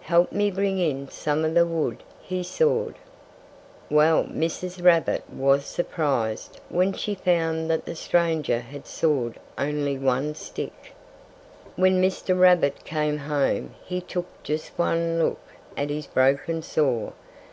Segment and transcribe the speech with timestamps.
[0.00, 2.96] "Help me bring in some of the wood he sawed."
[3.88, 4.84] Well, Mrs.
[4.84, 10.94] Rabbit was surprised when she found that the stranger had sawed only one stick.
[11.76, 12.36] When Mr.
[12.36, 15.38] Rabbit came home he took just one look
[15.76, 17.12] at his broken saw.